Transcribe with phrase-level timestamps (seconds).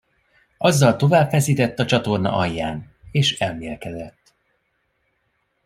[0.57, 4.33] Azzal tovább feszített a csatorna alján, és elmélkedett.